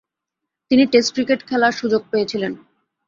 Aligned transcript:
তিনি 0.71 0.83
test 0.85 1.09
cricket 1.13 1.39
খেলার 1.49 1.71
সুযোগ 1.71 2.01
পেয়েছিলেন। 2.11 2.53